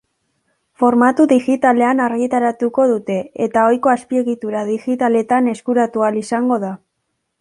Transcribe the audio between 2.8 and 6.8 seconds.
dute eta ohiko azpiegitura digitaletan eskuratu ahal izango da.